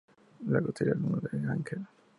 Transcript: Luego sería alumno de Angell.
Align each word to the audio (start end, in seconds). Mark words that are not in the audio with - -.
Luego 0.47 0.73
sería 0.75 0.93
alumno 0.95 1.19
de 1.21 1.47
Angell. 1.47 1.85